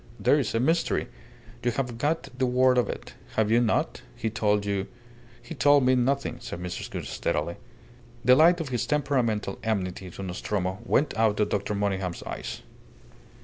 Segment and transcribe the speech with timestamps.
[0.19, 1.09] There is a mystery.
[1.63, 4.01] You have got the word of it, have you not?
[4.15, 4.87] He told you"
[5.43, 6.89] "He told me nothing," said Mrs.
[6.89, 7.57] Gould, steadily.
[8.25, 11.75] The light of his temperamental enmity to Nostromo went out of Dr.
[11.75, 12.63] Monygham's eyes.